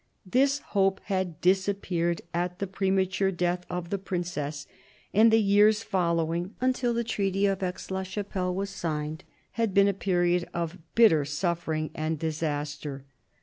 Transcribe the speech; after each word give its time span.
This 0.25 0.57
hope 0.73 0.99
had 1.03 1.39
disappeared 1.41 2.23
at 2.33 2.57
the 2.57 2.65
premature 2.65 3.31
death 3.31 3.67
of 3.69 3.91
the 3.91 3.99
princess; 3.99 4.65
and 5.13 5.31
the 5.31 5.37
years 5.39 5.83
following, 5.83 6.55
until 6.59 6.91
the 6.91 7.03
Treaty 7.03 7.45
of 7.45 7.61
Aix 7.61 7.91
la 7.91 8.01
Chapelle 8.01 8.55
was 8.55 8.71
signed, 8.71 9.23
had 9.51 9.75
been 9.75 9.87
a 9.87 9.93
period 9.93 10.49
of 10.55 10.79
bitter 10.95 11.23
suffering 11.23 11.91
and 11.93 12.17
disaster. 12.17 13.03